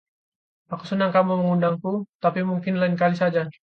Aku 0.73 0.83
senang 0.91 1.11
kamu 1.15 1.31
mengundangku, 1.39 1.91
tapi 2.23 2.39
mungkin 2.49 2.73
lain 2.81 2.95
kali 3.01 3.15
saja. 3.23 3.41